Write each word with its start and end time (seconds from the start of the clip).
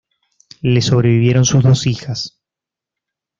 Le 0.63 0.81
sobrevivieron 0.81 1.45
sus 1.45 1.61
dos 1.61 1.85
hijas. 1.85 2.41